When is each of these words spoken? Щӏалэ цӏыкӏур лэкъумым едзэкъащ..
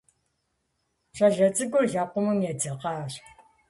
Щӏалэ 1.15 1.47
цӏыкӏур 1.55 1.85
лэкъумым 1.91 2.39
едзэкъащ.. 2.49 3.13